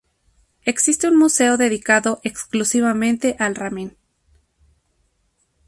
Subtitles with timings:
[0.63, 3.97] Existe un museo dedicado exclusivamente al ramen.